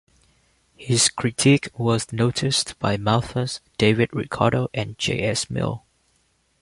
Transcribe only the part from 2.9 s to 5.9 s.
Malthus, David Ricardo and J. S. Mill.